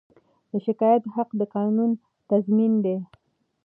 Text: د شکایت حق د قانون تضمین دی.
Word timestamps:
د 0.51 0.53
شکایت 0.65 1.03
حق 1.15 1.29
د 1.39 1.41
قانون 1.55 1.91
تضمین 2.29 2.73
دی. 2.83 2.97